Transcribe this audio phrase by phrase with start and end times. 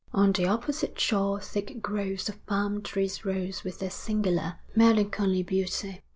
[0.13, 6.01] On the opposite shore thick groves of palm trees rose with their singular, melancholy beauty.